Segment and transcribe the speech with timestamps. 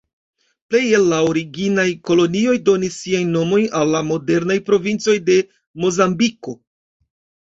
[0.73, 5.37] Plej el la originaj kolonioj donis siajn nomojn al la modernaj provincoj de
[5.85, 6.57] Mozambiko.